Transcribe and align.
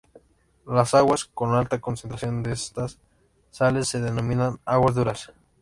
Las 0.65 0.95
aguas 0.95 1.25
con 1.25 1.53
alta 1.53 1.79
concentración 1.79 2.41
de 2.41 2.53
estas 2.53 2.97
sales 3.51 3.87
se 3.87 4.01
denominan 4.01 4.59
"aguas 4.65 4.95
duras". 4.95 5.31